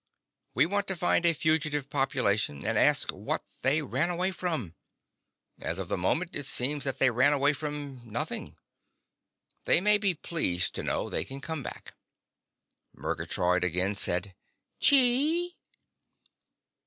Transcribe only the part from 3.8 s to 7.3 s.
ran away from. As of the moment, it seems that they